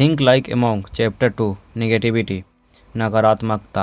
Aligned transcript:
Think 0.00 0.20
like 0.20 0.48
among 0.50 0.82
chapter 0.94 1.28
two 1.28 1.46
negativity 1.76 2.42
नकारात्मकता। 2.94 3.82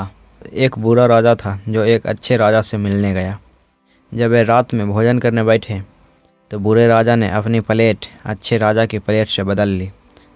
एक 0.53 0.77
बुरा 0.79 1.05
राजा 1.05 1.33
था, 1.35 1.59
जो 1.69 1.83
एक 1.85 2.07
अच्छे 2.07 2.37
राजा 2.37 2.61
से 2.61 2.77
मिलने 2.77 3.13
गया। 3.13 3.37
जब 4.11 4.29
वे 4.29 4.41
रात 4.43 4.73
में 4.73 4.87
भोजन 4.89 5.19
करने 5.19 5.43
बैठे 5.43 5.79
तो 6.51 6.59
बुरे 6.59 6.87
राजा 6.87 7.15
ने 7.15 7.29
अपनी 7.31 7.59
प्लेट 7.59 8.05
अच्छे 8.25 8.57
राजा 8.57 8.85
की 8.85 8.99
प्लेट 8.99 9.27
से 9.27 9.43
बदल 9.43 9.67
ली। 9.69 9.89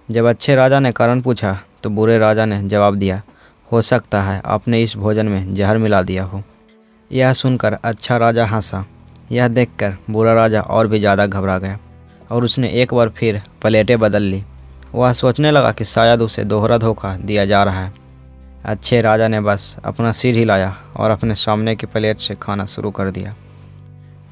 जब 0.10 0.26
अच्छे 0.26 0.56
राजा 0.56 0.80
ने 0.80 0.92
कारण 0.92 1.22
पूछा 1.22 1.58
तो 1.84 1.90
बुरे 1.90 2.18
राजा 2.20 2.46
ने 2.46 2.62
जवाब 2.68 2.96
दिया, 2.96 3.22
हो 3.68 3.82
सकता 3.82 4.22
है 4.22 4.40
आपने 4.46 4.84
इस 4.84 4.96
भोजन 4.98 5.28
में 5.28 5.54
जहर 5.56 5.78
मिला 5.78 6.02
दिया 6.04 6.24
हो। 6.24 6.44
यह 7.12 7.34
सुनकर 7.34 7.74
अच्छा 7.76 8.18
राजा 8.18 8.46
हंसा। 8.46 8.86
यह 9.32 9.48
देखकर 9.50 9.98
बुरा 10.10 10.34
राजा 10.34 10.62
और 10.62 10.88
भी 10.88 11.00
ज़्यादा 11.00 11.26
घबरा 11.28 11.58
गया, 11.60 11.80
और 12.32 12.44
उसने 12.44 12.70
एक 12.72 12.94
बार 12.94 13.10
फिर 13.10 13.42
प्लेटें 13.62 14.00
बदल 14.00 14.24
ली। 14.24 14.44
वह 14.96 15.14
सोचने 15.14 15.52
लगा 15.52 15.72
कि 15.72 15.86
शायद 15.86 16.22
उसे 16.22 16.44
दोहरा 16.44 16.78
धोखा 16.78 17.16
दिया 17.16 17.46
जा 17.46 17.64
रहा 17.64 17.86
है। 17.86 17.94
अच्छे 18.66 19.02
राजा 19.02 19.28
ने 19.28 19.42
बस 19.42 19.76
अपना 19.86 20.12
सिर 20.12 20.36
हिलाया 20.36 20.78
और 20.98 21.12
अपने 21.12 21.36
सामने 21.36 21.76
की 21.76 21.88
प्लेट 21.88 22.18
से 22.18 22.36
खाना 22.36 22.66
शुरू 22.66 22.92
कर 22.92 23.12
दिया। 23.12 23.36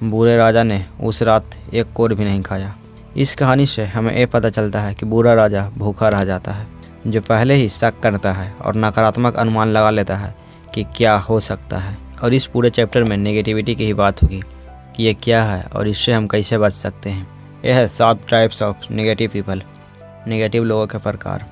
बुरे 0.04 0.38
राजा 0.38 0.64
ने 0.64 0.86
उस 1.04 1.24
रात 1.24 1.46
एक 1.74 1.94
कोर 1.94 2.14
भी 2.14 2.24
नहीं 2.24 2.42
खाया। 2.42 2.76
इस 3.18 3.36
कहानी 3.36 3.66
से 3.66 3.86
हमें 3.86 4.18
ये 4.18 4.26
पता 4.26 4.50
चलता 4.50 4.82
है 4.82 4.94
कि 4.94 5.06
बुरा 5.06 5.34
राजा 5.34 5.70
भूखा 5.78 6.10
रह 6.10 6.24
जाता 6.24 6.52
है, 6.52 6.68
जो 7.08 7.22
पहले 7.22 7.54
ही 7.54 7.70
शक 7.70 8.00
करता 8.00 8.34
है 8.34 8.54
और 8.62 8.76
नकारात्मक 8.76 9.36
अनुमान 9.36 9.68
लगा 9.68 9.90
लेता 9.90 10.18
है 10.18 10.36
कि 10.76 10.84
क्या 10.84 11.18
हो 11.18 11.40
सकता 11.40 11.78
है। 11.78 11.98
और 12.24 12.34
इस 12.34 12.46
पूरे 12.46 12.70
चैप्टर 12.70 13.04
में 13.04 13.18
नेगेटिविटी 13.18 13.76
की 13.76 13.86
ही 13.86 13.94
बात 13.94 14.24
होगी 14.24 14.42
कि 14.96 15.04
ये 15.04 15.14
क्या 15.14 15.44
है 15.44 15.64
और 15.76 15.88
इससे 15.88 16.14
हम 16.14 16.28
कैसे 16.28 16.58
बच 16.58 16.74
सकते 16.74 17.10
हैं। 17.10 17.28
यह 17.66 17.76
है 17.76 17.88
सात 17.88 18.20
types 18.30 18.62
of 18.64 18.78
negative 18.92 19.30
people 19.34 19.62
negative 20.28 20.64
लोगों 20.64 20.88
के 20.88 20.98
प्रकार 20.98 21.46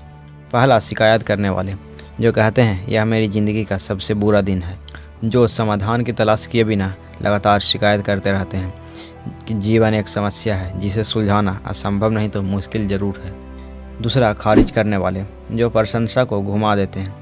पहला 0.53 0.79
शिकायत 0.79 1.21
करने 1.21 1.49
वाले, 1.49 1.73
जो 2.21 2.31
कहते 2.31 2.61
हैं, 2.61 2.87
यह 2.87 3.05
मेरी 3.05 3.27
ज़िंदगी 3.27 3.63
का 3.63 3.77
सबसे 3.77 4.13
बुरा 4.13 4.41
दिन 4.41 4.61
है। 4.61 4.77
जो 5.23 5.47
समाधान 5.47 6.03
की 6.03 6.11
तलाश 6.11 6.45
किए 6.47 6.63
बिना 6.63 6.93
लगातार 7.21 7.59
शिकायत 7.59 8.05
करते 8.05 8.31
रहते 8.31 8.57
हैं। 8.57 8.73
कि 9.47 9.53
जीवन 9.53 9.93
एक 9.93 10.07
समस्या 10.07 10.55
है, 10.55 10.79
जिसे 10.79 11.03
सुलझाना 11.03 11.59
असंभव 11.65 12.09
नहीं 12.09 12.29
तो 12.29 12.41
मुश्किल 12.41 12.87
ज़रूर 12.87 13.21
है। 13.25 13.33
दूसरा, 14.01 14.31
खारिज 14.33 14.71
करने 14.71 14.97
वाले, 14.97 15.23
जो 15.51 15.69
प्रशंसा 15.69 16.23
को 16.23 16.41
घुमा 16.41 16.75
देते 16.75 16.99
हैं। 16.99 17.15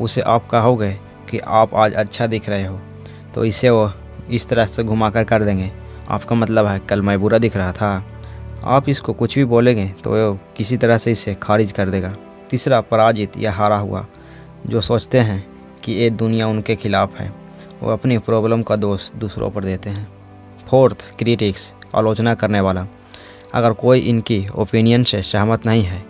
उसे 0.00 0.20
आप 0.20 0.46
कहोगे 0.48 0.90
कि 1.30 1.38
आप 1.38 1.74
आज 1.74 1.94
अच्छा 1.94 2.26
दिख 2.26 2.48
रहे 2.48 2.64
हो 2.66 2.78
तो 3.34 3.44
इसे 3.44 3.70
वो 3.70 3.90
इस 4.30 4.48
तरह 4.48 4.66
से 4.66 4.82
घुमा 4.84 5.10
कर 5.10 5.24
कर 5.24 5.42
देंगे। 5.42 5.70
आपका 6.10 6.36
मतलब 6.36 6.66
है, 6.66 6.78
कल 6.80 7.02
मैं 7.02 7.20
बुरा 7.20 7.38
दिख 7.38 7.56
रहा 7.56 7.72
था। 7.72 8.04
आप 8.64 8.88
इसको 8.88 9.12
कुछ 9.12 9.34
भी 9.38 9.44
बोलेंगे 9.44 9.86
तो 10.04 10.10
वो 10.10 10.38
किसी 10.56 10.76
तरह 10.76 10.98
से 10.98 11.12
इसे 11.12 11.34
खारिज 11.34 11.72
कर 11.72 11.88
देगा। 11.88 12.14
तीसरा, 12.50 12.80
पराजित 12.80 13.38
या 13.38 13.52
हारा 13.52 13.76
हुआ, 13.76 14.04
जो 14.66 14.80
सोचते 14.80 15.18
हैं 15.18 15.44
कि 15.84 15.92
ये 15.92 16.10
दुनिया 16.10 16.46
उनके 16.48 16.76
खिलाफ 16.76 17.18
है, 17.18 17.32
वो 17.82 17.90
अपनी 17.90 18.18
प्रॉब्लम 18.18 18.62
का 18.62 18.76
दोष 18.76 19.10
दूसरों 19.12 19.50
पर 19.50 19.64
देते 19.64 19.90
हैं। 19.90 20.06
फोर्थ, 20.68 21.04
क्रिटिक्स, 21.18 21.72
आलोचना 21.94 22.34
करने 22.34 22.60
वाला। 22.60 22.86
अगर 23.54 23.72
कोई 23.72 24.00
इनकी 24.00 24.46
ओपिनियन 24.54 25.04
से 25.04 25.22
सहमत 25.22 25.66
नहीं 25.66 25.82
है 25.82 26.02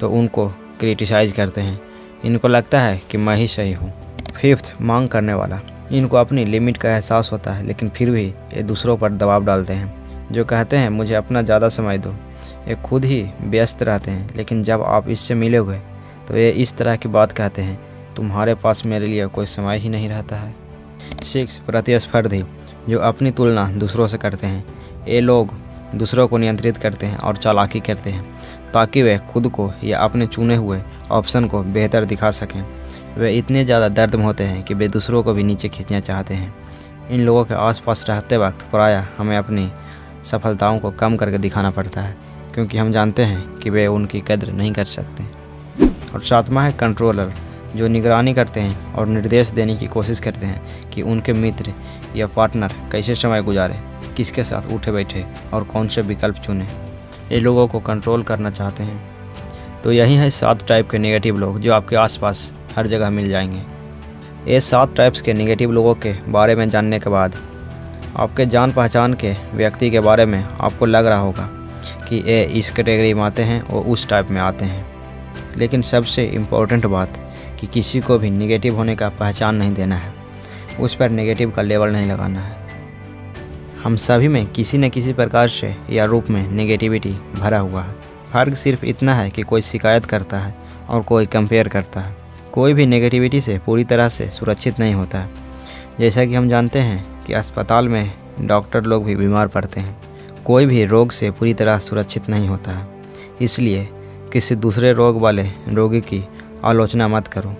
तो 0.00 0.10
उनको 0.10 0.46
क्रिटिसाइज 0.80 1.32
करते 1.32 1.60
हैं। 1.60 1.80
इनको 2.24 2.48
लगता 2.48 2.80
है 2.80 3.00
कि 3.10 3.18
मैं 3.18 3.36
ही 3.36 3.48
सही 3.48 3.72
हूँ। 3.72 3.92
फिफ्थ, 4.32 4.72
मांग 4.82 5.08
करने 5.08 5.34
वाला। 5.34 5.60
इनको 5.92 6.16
अपनी 6.16 6.44
लिमिट 6.44 6.76
का 6.76 6.90
एहसास 6.90 7.30
होता 7.32 7.52
है, 7.52 7.66
लेकिन 7.66 7.88
फिर 7.88 8.10
भी 8.10 8.24
ये 8.24 8.62
दूसरों 8.62 8.96
पर 8.96 9.12
दबाव 9.12 9.44
डालते 9.44 9.72
हैं। 9.72 9.99
जो 10.32 10.44
कहते 10.44 10.76
हैं, 10.76 10.88
मुझे 10.90 11.14
अपना 11.14 11.42
ज़्यादा 11.42 11.68
समय 11.70 11.98
दो। 11.98 12.14
ये 12.68 12.74
खुद 12.82 13.04
ही 13.04 13.22
व्यस्त 13.42 13.82
रहते 13.82 14.10
हैं, 14.10 14.34
लेकिन 14.36 14.62
जब 14.62 14.82
आप 14.82 15.08
इससे 15.08 15.34
मिलोगे 15.36 15.78
तो 16.28 16.36
ये 16.36 16.50
इस 16.52 16.76
तरह 16.76 16.96
की 16.96 17.08
बात 17.08 17.32
कहते 17.32 17.62
हैं, 17.62 17.78
तुम्हारे 18.16 18.54
पास 18.56 18.84
मेरे 18.86 19.06
लिए 19.06 19.26
कोई 19.28 19.46
समय 19.48 19.78
ही 19.78 19.88
नहीं 19.88 20.08
रहता 20.08 20.36
है। 20.36 20.54
सिक्स, 21.24 21.56
प्रतिस्पर्धी, 21.66 22.42
जो 22.88 22.98
अपनी 23.00 23.30
तुलना 23.30 23.70
दूसरों 23.72 24.06
से 24.06 24.18
करते 24.18 24.46
हैं। 24.46 24.64
ये 25.08 25.20
लोग 25.20 25.54
दूसरों 25.94 26.26
को 26.28 26.38
नियंत्रित 26.38 26.76
करते 26.76 27.06
हैं 27.06 27.16
और 27.18 27.36
चालाकी 27.36 27.80
करते 27.80 28.10
हैं, 28.10 28.24
ताकि 28.74 29.02
वे 29.02 29.18
खुद 29.32 29.48
को 29.48 29.70
या 29.84 29.98
अपने 29.98 30.26
चुने 30.26 30.56
हुए 30.56 30.80
ऑप्शन 31.10 31.46
को 31.46 31.62
बेहतर 31.64 32.04
दिखा 32.04 32.30
सकें। 32.32 32.62
वे 33.16 33.32
इतने 33.34 33.64
ज़्यादा 33.64 33.88
दर्द 33.90 34.14
में 34.14 34.24
होते 34.24 34.44
हैं 34.44 34.62
कि 34.62 34.74
वे 34.74 34.88
दूसरों 34.88 35.22
को 35.22 35.32
भी 35.34 35.42
नीचे 35.42 35.68
खींचना 35.68 36.00
चाहते 36.00 36.34
हैं। 36.34 36.52
इन 37.10 37.20
लोगों 37.20 37.44
के 37.44 37.54
आसपास 37.56 38.04
रहते 38.08 38.36
वक्त 38.36 38.62
प्रायः 38.70 39.06
हमें 39.18 39.36
अपनी 39.36 39.70
सफलताओं 40.24 40.78
को 40.78 40.90
कम 40.90 41.16
करके 41.16 41.38
दिखाना 41.38 41.70
पड़ता 41.70 42.00
है, 42.00 42.16
क्योंकि 42.54 42.78
हम 42.78 42.92
जानते 42.92 43.22
हैं 43.22 43.58
कि 43.58 43.70
वे 43.70 43.86
उनकी 43.86 44.20
कद्र 44.20 44.52
नहीं 44.52 44.72
कर 44.72 44.84
सकते। 44.84 45.24
और 46.14 46.22
सातवा 46.22 46.62
है 46.62 46.72
कंट्रोलर 46.72 47.32
जो 47.76 47.88
निगरानी 47.88 48.34
करते 48.34 48.60
हैं 48.60 48.92
और 48.92 49.06
निर्देश 49.06 49.50
देने 49.50 49.76
की 49.76 49.86
कोशिश 49.86 50.20
करते 50.20 50.46
हैं 50.46 50.90
कि 50.90 51.02
उनके 51.02 51.32
मित्र 51.32 51.72
या 52.16 52.26
पार्टनर 52.26 52.72
कैसे 52.92 53.14
समय 53.14 53.42
गुजारे, 53.42 53.78
किसके 54.16 54.44
साथ 54.44 54.72
उठे 54.72 54.92
बैठे 54.92 55.24
और 55.52 55.64
कौन 55.64 55.88
से 55.88 56.02
विकल्प 56.02 56.36
चुने। 56.36 56.68
ये 57.32 57.40
लोगों 57.40 57.66
को 57.68 57.80
कंट्रोल 57.80 58.22
करना 58.22 58.50
चाहते 58.50 58.82
हैं। 58.82 59.00
तो 59.84 59.92
यही 59.92 60.14
है 60.14 60.30
सात 60.30 60.66
टाइप 60.68 60.90
के 60.90 60.98
नेगेटिव 60.98 61.38
लोग 61.38 61.60
जो 61.60 61.72
आपके 61.72 61.96
आसपास 61.96 62.52
हर 62.76 62.86
जगह 62.86 63.10
मिल 63.10 63.28
जाएँगे। 63.28 63.62
ये 64.52 64.60
सात 64.60 64.94
टाइप्स 64.96 65.20
के 65.20 65.32
नेगेटिव 65.32 65.72
लोगों 65.72 65.94
के 65.94 66.14
बारे 66.28 66.54
में 66.54 66.70
जानने 66.70 66.98
के 66.98 67.10
बाद 67.10 67.36
आपके 68.16 68.46
जान 68.46 68.72
पहचान 68.72 69.14
के 69.14 69.34
व्यक्ति 69.54 69.90
के 69.90 70.00
बारे 70.00 70.26
में 70.26 70.44
आपको 70.44 70.86
लग 70.86 71.06
रहा 71.06 71.18
होगा 71.18 71.50
कि 72.08 72.24
ये 72.26 72.44
इस 72.44 72.70
कैटेगरी 72.70 73.14
में 73.14 73.22
आते 73.22 73.42
हैं 73.42 73.62
और 73.62 73.82
उस 73.82 74.08
टाइप 74.08 74.30
में 74.30 74.40
आते 74.40 74.64
हैं। 74.64 74.86
लेकिन 75.56 75.82
सबसे 75.82 76.24
इम्पोर्टेंट 76.24 76.86
बात 76.86 77.32
कि 77.60 77.66
किसी 77.66 78.00
को 78.00 78.18
भी 78.18 78.30
निगेटिव 78.30 78.76
होने 78.76 78.96
का 78.96 79.08
पहचान 79.08 79.54
नहीं 79.54 79.74
देना 79.74 79.96
है। 79.96 80.12
उस 80.80 80.94
पर 80.94 81.10
नेगेटिव 81.10 81.50
का 81.50 81.62
लेवल 81.62 81.90
नहीं 81.90 82.12
लगाना 82.12 82.40
है। 82.40 82.56
हम 83.84 83.96
सभी 83.96 84.28
में 84.28 84.46
किसी 84.46 84.78
न 84.78 84.88
किसी 84.88 85.12
प्रकार 85.12 85.48
से 85.48 85.76
या 85.90 86.04
रूप 86.04 86.30
में 86.30 86.50
नेगेटिविटी 86.50 87.16
भरा 87.34 87.58
हुआ 87.58 87.82
है। 87.82 87.92
फ़र्क 88.32 88.54
सिर्फ़ 88.54 88.84
इतना 88.84 89.14
है 89.14 89.30
कि 89.30 89.42
कोई 89.42 89.62
शिकायत 89.62 90.04
करता 90.04 90.38
है 90.38 90.54
और 90.88 91.02
कोई 91.02 91.26
कंपेयर 91.26 91.68
करता 91.68 92.00
है। 92.00 92.16
कोई 92.52 92.74
भी 92.74 92.86
नेगेटिविटी 92.86 93.40
से 93.40 93.60
पूरी 93.66 93.84
तरह 93.84 94.08
से 94.08 94.28
सुरक्षित 94.28 94.80
नहीं 94.80 94.94
होता। 94.94 95.18
है 95.18 95.28
जैसा 96.00 96.24
कि 96.24 96.34
हम 96.34 96.48
जानते 96.48 96.78
हैं 96.78 97.19
कि 97.30 97.34
अस्पताल 97.34 97.88
में 97.88 98.12
डॉक्टर 98.40 98.82
लोग 98.82 99.04
भी 99.04 99.16
बीमार 99.16 99.46
पड़ते 99.46 99.80
हैं। 99.80 100.02
कोई 100.44 100.66
भी 100.66 100.84
रोग 100.84 101.10
से 101.10 101.30
पूरी 101.30 101.54
तरह 101.54 101.78
सुरक्षित 101.78 102.28
नहीं 102.28 102.48
होता 102.48 102.72
है। 102.72 102.88
इसलिए 103.40 103.88
किसी 104.32 104.54
दूसरे 104.54 104.92
रोग 104.92 105.20
वाले 105.20 105.42
रोगी 105.68 106.00
की 106.00 106.28
आलोचना 106.64 107.08
मत 107.08 107.26
करो। 107.28 107.56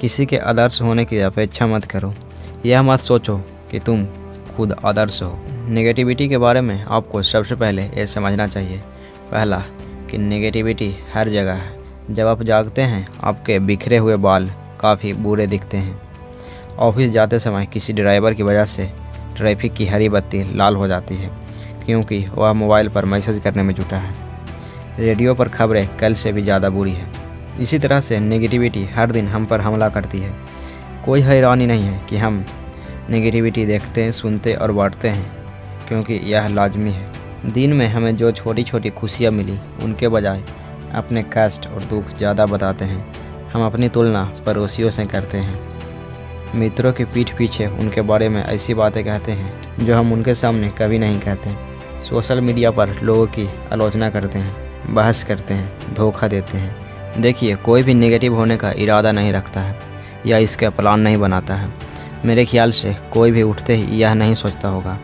किसी 0.00 0.26
के 0.26 0.36
आदर्श 0.36 0.82
होने 0.82 1.04
की 1.04 1.18
अपेक्षा 1.18 1.66
मत 1.66 1.84
करो। 1.84 2.14
यह 2.66 2.82
मत 2.82 3.00
सोचो 3.00 3.38
कि 3.70 3.80
तुम 3.80 4.06
खुद 4.56 4.76
आदर्श 4.84 5.22
हो। 5.22 5.38
नेगेटिविटी 5.50 6.28
के 6.28 6.38
बारे 6.38 6.60
में 6.60 6.84
आपको 6.84 7.22
सबसे 7.22 7.54
पहले 7.54 7.82
ये 7.82 8.06
समझना 8.06 8.46
चाहिए। 8.46 8.78
पहला, 9.32 9.62
कि 10.10 10.18
नेगेटिविटी 10.18 10.96
हर 11.14 11.28
जगह 11.28 11.52
है। 11.52 11.78
जब 12.10 12.26
आप 12.26 12.42
जागते 12.42 12.82
हैं, 12.82 13.08
आपके 13.22 13.58
बिखरे 13.58 13.96
हुए 13.96 14.16
बाल 14.16 14.50
काफ़ी 14.80 15.12
बुरे 15.12 15.46
दिखते 15.46 15.76
हैं। 15.76 16.07
ऑफ़िस 16.78 17.10
जाते 17.10 17.38
समय 17.38 17.66
किसी 17.66 17.92
ड्राइवर 17.92 18.34
की 18.34 18.42
वजह 18.42 18.64
से 18.64 18.88
ट्रैफ़िक 19.36 19.72
की 19.74 19.86
हरी 19.86 20.08
बत्ती 20.08 20.42
लाल 20.56 20.76
हो 20.76 20.88
जाती 20.88 21.16
है, 21.16 21.30
क्योंकि 21.86 22.24
वह 22.34 22.52
मोबाइल 22.52 22.88
पर 22.88 23.04
मैसेज 23.04 23.40
करने 23.44 23.62
में 23.62 23.74
जुटा 23.74 23.96
है। 23.96 24.14
रेडियो 24.98 25.34
पर 25.34 25.48
खबरें 25.48 25.86
कल 25.96 26.14
से 26.14 26.32
भी 26.32 26.42
ज़्यादा 26.42 26.70
बुरी 26.70 26.92
है। 26.92 27.06
इसी 27.60 27.78
तरह 27.78 28.00
से 28.00 28.18
नेगेटिविटी 28.20 28.84
हर 28.86 29.10
दिन 29.10 29.28
हम 29.28 29.46
पर 29.46 29.60
हमला 29.60 29.88
करती 29.88 30.18
है। 30.18 30.32
कोई 31.04 31.20
हैरानी 31.20 31.66
नहीं 31.66 31.84
है 31.84 32.00
कि 32.08 32.16
हम 32.16 32.44
नेगेटिविटी 33.10 33.66
देखते, 33.66 34.10
सुनते 34.12 34.54
और 34.54 34.72
बांटते 34.72 35.08
हैं, 35.08 35.30
क्योंकि 35.88 36.20
यह 36.24 36.48
लाजमी 36.48 36.90
है। 36.90 37.52
दिन 37.52 37.72
में 37.72 37.86
हमें 37.86 38.16
जो 38.16 38.32
छोटी 38.32 38.64
छोटी 38.64 38.90
खुशियाँ 38.90 39.32
मिली, 39.32 39.58
उनके 39.82 40.08
बजाय 40.08 40.42
अपने 40.94 41.24
कष्ट 41.32 41.66
और 41.66 41.84
दुख 41.84 42.16
ज़्यादा 42.18 42.46
बताते 42.46 42.84
हैं। 42.84 43.06
हम 43.52 43.66
अपनी 43.66 43.88
तुलना 43.88 44.24
पड़ोसियों 44.46 44.90
से 44.90 45.06
करते 45.06 45.38
हैं। 45.38 45.77
मित्रों 46.54 46.92
के 46.92 47.04
पीठ 47.04 47.36
पीछे 47.36 47.66
उनके 47.68 48.00
बारे 48.00 48.28
में 48.28 48.42
ऐसी 48.42 48.74
बातें 48.74 49.04
कहते 49.04 49.32
हैं, 49.32 49.52
जो 49.78 49.94
हम 49.94 50.12
उनके 50.12 50.34
सामने 50.34 50.68
कभी 50.78 50.98
नहीं 50.98 51.18
कहते। 51.20 51.54
सोशल 52.00 52.40
मीडिया 52.40 52.70
पर 52.70 52.94
लोगों 53.02 53.26
की 53.26 53.48
आलोचना 53.72 54.10
करते 54.10 54.38
हैं, 54.38 54.94
बहस 54.94 55.22
करते 55.24 55.54
हैं, 55.54 55.94
धोखा 55.94 56.28
देते 56.28 56.58
हैं। 56.58 57.20
देखिए, 57.20 57.56
कोई 57.56 57.82
भी 57.82 57.94
नेगेटिव 57.94 58.34
होने 58.34 58.56
का 58.56 58.70
इरादा 58.72 59.12
नहीं 59.12 59.32
रखता 59.32 59.60
है, 59.60 59.76
या 60.26 60.38
इसका 60.38 60.70
प्लान 60.70 61.00
नहीं 61.00 61.16
बनाता 61.16 61.54
है। 61.54 61.72
मेरे 62.24 62.44
ख्याल 62.44 62.72
से 62.72 62.96
कोई 63.12 63.30
भी 63.30 63.42
उठते 63.42 63.74
ही 63.74 63.98
यह 63.98 64.14
नहीं 64.14 64.34
सोचता 64.34 64.68
होगा, 64.68 64.98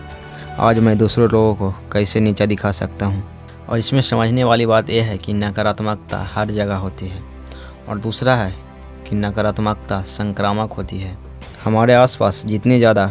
आज 0.59 0.79
मैं 0.79 0.97
दूसरों 0.99 1.29
लोगों 1.31 1.55
को 1.55 1.71
कैसे 1.93 2.21
नीचा 2.21 2.47
दिखा 2.47 2.73
सकता 2.73 3.07
हूँ? 3.07 3.23
और 3.69 3.79
इसमें 3.79 4.01
समझने 4.03 4.45
वाली 4.45 4.67
बात 4.67 4.91
यह 4.91 5.05
है 5.05 5.19
कि 5.19 5.33
नकारात्मकता 5.33 6.19
हर 6.35 6.51
जगह 6.51 6.77
होती 6.77 7.09
है, 7.09 7.23
और 7.89 7.99
दूसरा 7.99 8.35
है 8.35 8.55
कि 9.09 9.17
नकारात्मकता 9.17 10.01
संक्रामक 10.03 10.73
होती 10.73 10.99
है। 10.99 11.24
हमारे 11.65 11.95
आसपास 11.95 12.43
जितनी 12.47 12.77
ज़्यादा 12.79 13.05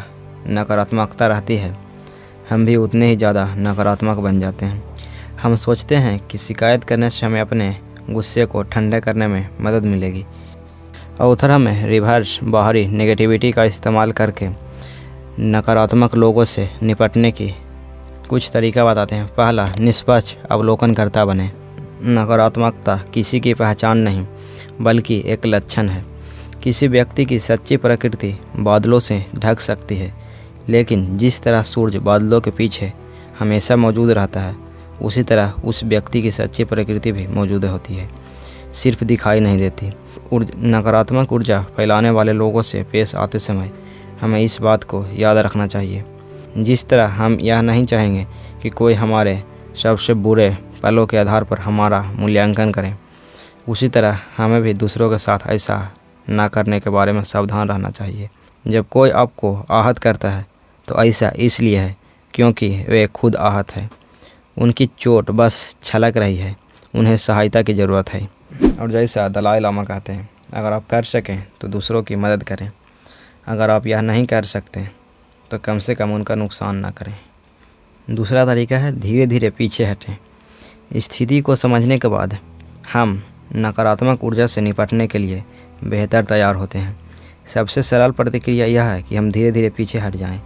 नकारात्मकता 0.48 1.28
रहती 1.28 1.56
है, 1.58 1.76
हम 2.50 2.66
भी 2.66 2.76
उतने 2.76 3.06
ही 3.08 3.16
ज़्यादा 3.16 3.46
नकारात्मक 3.58 4.18
बन 4.18 4.40
जाते 4.40 4.66
हैं। 4.66 4.84
हम 5.44 5.56
सोचते 5.56 5.96
हैं 5.96 6.20
कि 6.28 6.38
शिकायत 6.38 6.84
करने 6.84 7.10
से 7.10 7.26
हमें 7.26 7.40
अपने 7.42 7.76
गुस्से 8.10 8.46
को 8.46 8.62
ठंडा 8.64 9.00
करने 9.00 9.28
में 9.28 9.48
मदद 9.62 9.86
मिलेगी। 9.86 10.24
और 11.22 11.32
उधर 11.32 11.52
हमें 11.52 11.86
रिवर्स 11.88 12.38
बाहरी 12.46 12.86
नेगेटिविटी 12.88 13.52
का 13.52 13.64
इस्तेमाल 13.64 14.12
करके 14.12 14.50
नकारात्मक 15.42 16.16
लोगों 16.16 16.44
से 16.46 16.70
निपटने 16.84 17.32
की 17.32 17.54
कुछ 18.30 18.52
तरीका 18.54 18.86
बताते 18.86 19.16
हैं। 19.16 19.28
पहला, 19.28 19.68
निष्पक्ष 19.80 20.36
अवलोकनकर्ता 20.52 21.26
बने। 21.26 21.52
नकारात्मकता 22.06 22.98
किसी 23.14 23.40
की 23.40 23.54
पहचान 23.56 23.98
नहीं, 24.00 24.26
बल्कि 24.82 25.24
एक 25.26 25.46
लक्षण 25.46 25.90
है। 25.90 26.13
किसी 26.64 26.88
व्यक्ति 26.88 27.26
की 27.26 27.40
सच्ची 27.40 27.78
प्रकृति 27.78 28.34
बादलों 28.58 29.00
से 29.00 29.26
ढक 29.36 29.60
सकती 29.60 29.96
है, 29.96 30.12
लेकिन 30.70 31.18
जिस 31.18 31.42
तरह 31.44 31.64
सूरज 31.64 31.96
बादलों 31.96 32.42
के 32.42 32.52
पीछे 32.52 32.92
हमेशा 33.40 33.76
मौजूद 33.76 34.12
रहता 34.12 34.42
है, 34.42 34.56
उसी 35.02 35.24
तरह 35.24 35.54
उस 35.66 35.84
व्यक्ति 35.84 36.22
की 36.22 36.32
सच्ची 36.32 36.64
प्रकृति 36.64 37.12
भी 37.12 37.26
मौजूद 37.28 37.66
होती 37.66 37.96
है। 37.96 38.10
सिर्फ़ 38.74 39.04
दिखाई 39.04 39.40
नहीं 39.40 39.58
देती। 39.58 39.92
नकारात्मक 40.34 41.34
ऊर्जा 41.34 41.62
फैलाने 41.78 42.10
वाले 42.10 42.34
लोगों 42.34 42.62
से 42.62 42.84
पेश 42.84 43.16
आते 43.16 43.40
समय 43.40 43.72
हमें 44.22 44.40
इस 44.42 44.58
बात 44.62 44.84
को 44.84 45.06
याद 45.14 45.38
रखना 45.38 45.68
चाहिए। 45.68 46.04
जिस 46.58 46.88
तरह 46.90 47.08
हम 47.14 47.38
यह 47.40 47.62
नहीं 47.62 47.86
चाहेंगे 47.86 48.26
कि 48.62 48.70
कोई 48.70 48.94
हमारे 48.94 49.42
सबसे 49.84 50.14
बुरे 50.14 50.50
पलों 50.84 51.06
के 51.08 51.18
आधार 51.18 51.44
पर 51.44 51.60
हमारा 51.60 52.02
मूल्यांकन 52.16 52.72
करें, 52.72 52.96
उसी 53.70 53.88
तरह 53.88 54.20
हमें 54.38 54.62
भी 54.62 54.74
दूसरों 54.74 55.10
के 55.10 55.18
साथ 55.18 55.40
ऐसा 55.48 55.78
ना 56.28 56.48
करने 56.48 56.80
के 56.80 56.90
बारे 56.90 57.12
में 57.12 57.24
सावधान 57.24 57.70
रहना 57.70 57.90
चाहिए। 57.90 58.30
जब 58.66 58.88
कोई 58.88 59.10
आपको 59.12 59.56
आहत 59.72 59.98
करता 60.00 60.30
है 60.30 60.46
तो 60.88 61.04
ऐसा 61.04 61.32
इसलिए 61.38 61.78
है 61.78 61.96
क्योंकि 62.34 62.70
वे 62.90 63.06
खुद 63.08 63.36
आहत 63.38 63.72
है। 63.72 63.90
उनकी 64.58 64.86
चोट 65.00 65.32
बस 65.32 65.76
छलक 65.84 66.18
रही 66.18 66.38
है, 66.38 66.56
उन्हें 66.96 67.18
सहायता 67.18 67.62
की 67.62 67.74
ज़रूरत 67.74 68.10
है। 68.10 68.28
और 68.80 68.92
जैसा 68.92 69.28
दलाई 69.30 69.60
लामा 69.60 69.84
कहते 69.84 70.14
हैं, 70.14 70.30
अगर 70.54 70.74
आप 70.74 70.88
कर 70.88 71.04
सकें 71.06 71.44
तो 71.62 71.68
दूसरों 71.68 72.04
की 72.04 72.16
मदद 72.16 72.44
करें। 72.44 72.70
अगर 73.48 73.70
आप 73.70 73.88
यह 73.88 74.02
नहीं 74.02 74.26
कर 74.26 74.44
सकते 74.46 74.88
तो 75.52 75.58
कम 75.58 75.80
से 75.80 75.96
कम 75.96 76.14
उनका 76.14 76.36
नुकसान 76.36 76.78
ना 76.78 76.90
करें। 76.92 77.16
दूसरा 78.10 78.46
तरीका 78.46 78.78
है 78.78 78.92
धीरे 79.00 79.26
धीरे 79.26 79.50
पीछे 79.50 79.86
हटें। 79.86 80.16
स्थिति 81.00 81.40
को 81.42 81.56
समझने 81.56 81.98
के 82.00 82.08
बाद 82.08 82.38
हम 82.94 83.22
नकारात्मक 83.56 84.24
ऊर्जा 84.24 84.48
से 84.48 84.62
निपटने 84.62 85.08
के 85.08 85.18
लिए 85.18 85.44
बेहतर 85.84 86.24
तैयार 86.24 86.56
होते 86.56 86.80
हैं। 86.80 86.96
सबसे 87.48 87.82
सरल 87.82 88.12
प्रतिक्रिया 88.12 88.66
यह 88.66 88.84
है 88.84 89.02
कि 89.02 89.16
हम 89.16 89.32
धीरे 89.32 89.52
धीरे 89.52 89.70
पीछे 89.70 90.00
हट 90.00 90.16
जाएँ। 90.16 90.42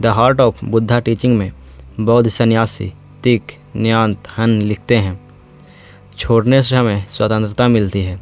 The 0.00 0.06
heart 0.06 0.40
of 0.40 0.64
Buddha 0.64 0.98
teaching 0.98 1.36
में 1.38 1.50
बौद्ध 2.00 2.28
सन्यासी 2.30 2.92
तिक, 3.24 3.52
न्यांत, 3.76 4.28
हन 4.36 4.50
लिखते 4.62 4.96
हैं। 4.96 5.18
छोड़ने 6.18 6.62
से 6.62 6.76
हमें 6.76 7.06
स्वतंत्रता 7.10 7.68
मिलती 7.68 8.02
है 8.02 8.18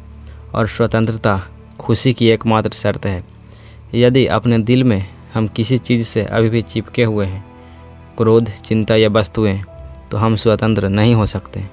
और 0.55 0.67
स्वतंत्रता 0.67 1.41
खुशी 1.79 2.13
की 2.13 2.29
एकमात्र 2.29 2.69
शर्त 2.69 3.05
है। 3.05 3.23
यदि 3.95 4.25
अपने 4.27 4.57
दिल 4.59 4.83
में 4.83 5.07
हम 5.33 5.47
किसी 5.47 5.77
चीज़ 5.77 6.05
से 6.07 6.23
अभी 6.23 6.49
भी 6.49 6.61
चिपके 6.61 7.03
हुए 7.03 7.25
हैं, 7.25 7.45
क्रोध, 8.17 8.49
चिंता 8.65 8.95
या 8.95 9.09
वस्तुएँ 9.09 9.61
तो 10.11 10.17
हम 10.17 10.35
स्वतंत्र 10.35 10.89
नहीं 10.89 11.15
हो 11.15 11.25
सकते। 11.25 11.63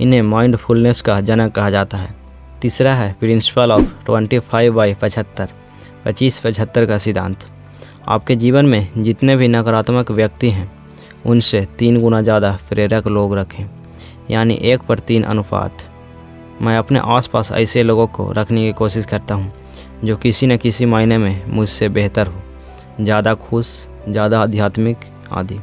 इन्हें 0.00 0.22
माइंडफुलनेस 0.22 1.00
का 1.02 1.20
जनक 1.20 1.52
कहा 1.52 1.70
जाता 1.70 1.98
है। 1.98 2.23
तीसरा 2.62 2.94
है 2.94 3.14
principle 3.20 3.72
of 3.72 4.04
twenty 4.06 4.38
five 4.40 4.74
by 4.74 4.94
पचहत्तर, 4.94 5.48
पच्चीस 6.04 6.40
पचहत्तर 6.40 6.86
का 6.86 6.98
सिद्धांत। 6.98 7.44
आपके 8.08 8.36
जीवन 8.36 8.66
में 8.66 8.88
जितने 8.98 9.36
भी 9.36 9.48
नकारात्मक 9.48 10.10
व्यक्ति 10.10 10.50
हैं, 10.50 10.70
उनसे 11.26 11.64
तीन 11.78 12.00
गुना 12.00 12.20
ज़्यादा 12.22 12.58
प्रेरक 12.68 13.06
लोग 13.08 13.36
रखें, 13.36 13.64
यानी 14.30 14.54
एक 14.62 14.80
पर 14.80 14.98
तीन 15.00 15.22
अनुपात। 15.24 15.84
मैं 16.62 16.76
अपने 16.78 16.98
आसपास 16.98 17.52
ऐसे 17.52 17.82
लोगों 17.82 18.06
को 18.08 18.30
रखने 18.32 18.66
की 18.66 18.72
कोशिश 18.72 19.06
करता 19.06 19.34
हूँ, 19.34 19.52
जो 20.04 20.16
किसी 20.16 20.46
न 20.46 20.56
किसी 20.56 20.86
मायने 20.86 21.18
में 21.18 21.42
मुझसे 21.46 21.88
बेहतर 21.90 22.26
हो, 22.26 22.42
ज़्यादा 23.00 23.34
खुश, 23.36 23.76
ज़्यादा 24.08 24.42
आध्यात्मिक 24.42 24.96
आदि। 25.32 25.58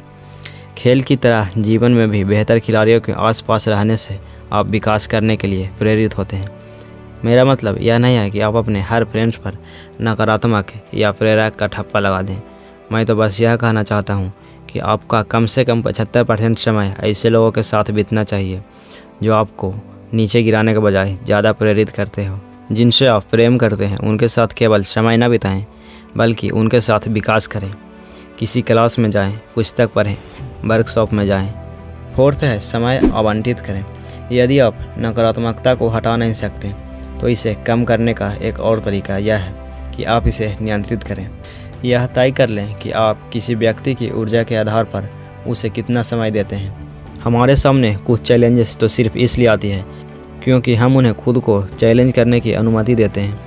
खेल 0.78 1.02
की 1.02 1.16
तरह 1.16 1.50
जीवन 1.58 1.92
में 1.92 2.08
भी 2.10 2.24
बेहतर 2.24 2.58
खिलाड़ियों 2.58 3.00
के 3.00 3.12
आसपास 3.12 3.68
रहने 3.68 3.96
से 3.96 4.18
आप 4.52 4.66
विकास 4.66 5.06
करने 5.06 5.36
के 5.36 5.46
लिए 5.46 5.68
प्रेरित 5.78 6.18
होते 6.18 6.36
हैं। 6.36 6.48
मेरा 7.24 7.44
मतलब 7.44 7.78
यह 7.80 7.98
नहीं 7.98 8.16
है 8.16 8.30
कि 8.30 8.40
आप 8.40 8.56
अपने 8.56 8.80
हर 8.80 9.04
फ्रेंड्स 9.04 9.36
पर 9.36 9.56
नकारात्मक 10.00 10.72
या 10.94 11.10
प्रेरक 11.12 11.56
का 11.56 11.66
ठप्पा 11.66 12.00
लगा 12.00 12.22
दें। 12.22 12.36
मैं 12.92 13.04
तो 13.06 13.16
बस 13.16 13.40
यह 13.40 13.56
कहना 13.56 13.82
चाहता 13.82 14.14
हूँ 14.14 14.32
कि 14.70 14.78
आपका 14.78 15.22
कम 15.22 15.46
से 15.46 15.64
कम 15.64 15.82
पचहत्तर 15.82 16.24
परसेंट 16.24 16.58
समय 16.58 16.94
ऐसे 17.00 17.30
लोगों 17.30 17.50
के 17.50 17.62
साथ 17.62 17.90
बीतना 17.90 18.24
चाहिए 18.24 18.62
जो 19.22 19.34
आपको 19.34 19.72
नीचे 20.14 20.42
गिराने 20.42 20.72
के 20.72 20.78
बजाय 20.78 21.16
ज़्यादा 21.24 21.52
प्रेरित 21.52 21.90
करते 21.90 22.24
हो। 22.26 22.38
जिनसे 22.72 23.06
आप 23.06 23.24
प्रेम 23.30 23.56
करते 23.58 23.84
हैं 23.84 23.98
उनके 23.98 24.28
साथ 24.28 24.48
केवल 24.48 24.82
समय 24.84 25.16
न 25.16 25.28
बिताएँ 25.28 25.64
बल्कि 26.16 26.50
उनके 26.50 26.80
साथ 26.80 27.08
विकास 27.08 27.46
करें। 27.46 27.72
किसी 28.38 28.62
क्लास 28.62 28.98
में 28.98 29.10
जाएँ, 29.10 29.38
पुस्तक 29.54 29.92
पढ़ें 29.92 30.16
वर्कशॉप 30.64 31.12
में 31.12 31.26
जाएँ। 31.26 31.52
फोर्थ 32.16 32.42
है 32.42 32.58
समय 32.60 33.00
आवंटित 33.14 33.60
करें। 33.60 33.84
यदि 34.32 34.58
आप 34.58 34.78
नकारात्मकता 34.98 35.74
को 35.74 35.88
हटा 35.88 36.16
नहीं 36.16 36.34
सकते 36.34 36.72
तो 37.22 37.28
इसे 37.28 37.54
कम 37.66 37.84
करने 37.84 38.14
का 38.14 38.32
एक 38.42 38.58
और 38.60 38.80
तरीका 38.80 39.16
यह 39.16 39.36
है 39.36 39.94
कि 39.96 40.04
आप 40.04 40.26
इसे 40.26 40.54
नियंत्रित 40.60 41.02
करें। 41.02 41.28
यह 41.84 42.06
तय 42.06 42.30
कर 42.30 42.48
लें 42.48 42.68
कि 42.74 42.90
आप 42.90 43.28
किसी 43.32 43.54
व्यक्ति 43.54 43.94
की 43.94 44.10
ऊर्जा 44.10 44.42
के 44.42 44.56
आधार 44.56 44.84
पर 44.84 45.08
उसे 45.46 45.68
कितना 45.70 46.02
समय 46.02 46.30
देते 46.30 46.56
हैं। 46.56 46.74
हमारे 47.24 47.56
सामने 47.56 47.94
कुछ 47.96 48.20
चैलेंजेस 48.20 48.76
तो 48.76 48.88
सिर्फ़ 48.88 49.18
इसलिए 49.18 49.46
आती 49.46 49.68
है, 49.68 49.84
क्योंकि 50.44 50.74
हम 50.74 50.96
उन्हें 50.96 51.14
खुद 51.14 51.38
को 51.38 51.62
चैलेंज 51.64 52.12
करने 52.12 52.40
की 52.40 52.52
अनुमति 52.52 52.94
देते 52.94 53.20
हैं। 53.20 53.40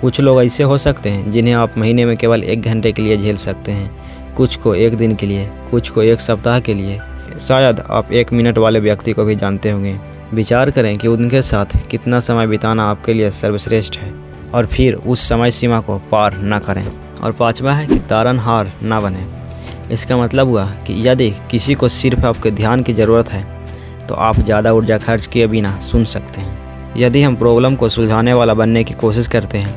कुछ 0.00 0.20
लोग 0.20 0.42
ऐसे 0.42 0.62
हो 0.62 0.78
सकते 0.78 1.10
हैं 1.10 1.30
जिन्हें 1.32 1.54
आप 1.54 1.78
महीने 1.78 2.04
में 2.04 2.16
केवल 2.16 2.44
एक 2.44 2.62
घंटे 2.62 2.92
के 2.92 3.02
लिए 3.02 3.16
झेल 3.16 3.36
सकते 3.36 3.72
हैं, 3.72 3.90
कुछ 4.36 4.56
को 4.56 4.74
एक 4.74 4.96
दिन 4.96 5.14
के 5.14 5.26
लिए, 5.26 5.48
कुछ 5.70 5.88
को 5.88 6.02
एक 6.02 6.20
सप्ताह 6.20 6.60
के 6.60 6.72
लिए। 6.72 7.00
शायद 7.40 7.80
आप 7.80 8.12
एक 8.12 8.32
मिनट 8.32 8.58
वाले 8.58 8.80
व्यक्ति 8.80 9.12
को 9.12 9.24
भी 9.24 9.34
जानते 9.34 9.70
होंगे। 9.70 9.96
विचार 10.34 10.70
करें 10.70 10.94
कि 10.96 11.08
उनके 11.08 11.42
साथ 11.42 11.76
कितना 11.90 12.20
समय 12.20 12.46
बिताना 12.46 12.84
आपके 12.84 13.12
लिए 13.12 13.30
सर्वश्रेष्ठ 13.32 13.98
है 13.98 14.12
और 14.54 14.66
फिर 14.66 14.94
उस 14.94 15.28
समय 15.28 15.50
सीमा 15.50 15.80
को 15.80 15.98
पार 16.10 16.38
न 16.42 16.58
करें। 16.58 16.86
और 17.16 17.32
पाँचवा 17.32 17.72
है 17.72 17.86
कि 17.86 17.98
तारनहार 18.00 18.72
ना 18.82 19.00
बने। 19.00 19.24
इसका 19.92 20.16
मतलब 20.16 20.48
हुआ 20.48 20.64
कि 20.86 21.08
यदि 21.08 21.30
किसी 21.50 21.74
को 21.74 21.88
सिर्फ़ 21.90 22.26
आपके 22.26 22.50
ध्यान 22.50 22.82
की 22.82 22.92
ज़रूरत 22.92 23.28
है 23.28 23.44
तो 24.08 24.14
आप 24.14 24.40
ज़्यादा 24.40 24.72
ऊर्जा 24.72 24.98
खर्च 24.98 25.26
किए 25.26 25.46
बिना 25.46 25.78
सुन 25.80 26.04
सकते 26.04 26.40
हैं। 26.40 26.94
यदि 26.96 27.22
हम 27.22 27.36
प्रॉब्लम 27.36 27.74
को 27.74 27.88
सुलझाने 27.88 28.32
वाला 28.32 28.54
बनने 28.54 28.84
की 28.84 28.94
कोशिश 28.94 29.28
करते 29.28 29.58
हैं, 29.58 29.74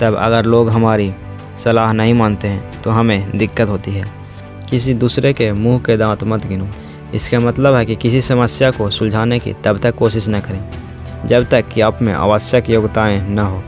तब 0.00 0.14
अगर 0.16 0.44
लोग 0.44 0.70
हमारी 0.70 1.12
सलाह 1.58 1.92
नहीं 1.92 2.14
मानते 2.14 2.48
हैं 2.48 2.82
तो 2.82 2.90
हमें 2.90 3.38
दिक्कत 3.38 3.68
होती 3.68 3.90
है। 3.90 4.04
किसी 4.70 4.94
दूसरे 4.96 5.32
के 5.32 5.52
मुँह 5.54 5.78
के 5.78 5.96
दांत 5.96 6.24
मत 6.24 6.46
गिनो। 6.46 6.68
इसका 7.14 7.40
मतलब 7.40 7.74
है 7.74 7.84
कि 7.86 7.96
किसी 7.96 8.20
समस्या 8.20 8.70
को 8.70 8.88
सुलझाने 8.90 9.38
की 9.38 9.52
तब 9.64 9.78
तक 9.78 9.94
कोशिश 9.94 10.28
न 10.28 10.40
करें, 10.40 10.64
जब 11.26 11.48
तक 11.48 11.68
कि 11.68 11.80
आप 11.80 12.02
में 12.02 12.12
आवश्यक 12.12 12.70
योग्यताएँ 12.70 13.20
न 13.28 13.38
हो। 13.38 13.62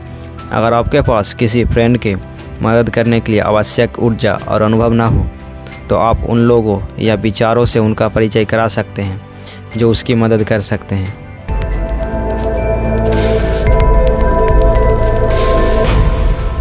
अगर 0.51 0.73
आपके 0.73 1.01
पास 1.01 1.33
किसी 1.33 1.63
फ्रेंड 1.65 1.97
के 1.97 2.15
मदद 2.61 2.89
करने 2.89 3.19
के 3.19 3.31
लिए 3.31 3.41
आवश्यक 3.41 3.99
ऊर्जा 3.99 4.33
और 4.47 4.61
अनुभव 4.61 4.93
ना 4.93 5.05
हो 5.07 5.25
तो 5.89 5.95
आप 5.95 6.23
उन 6.23 6.39
लोगों 6.39 6.79
या 6.99 7.15
विचारों 7.15 7.65
से 7.65 7.79
उनका 7.79 8.07
परिचय 8.09 8.45
करा 8.45 8.67
सकते 8.67 9.01
हैं, 9.01 9.21
जो 9.77 9.89
उसकी 9.91 10.15
मदद 10.15 10.43
कर 10.43 10.59
सकते 10.61 10.95
हैं। 10.95 11.20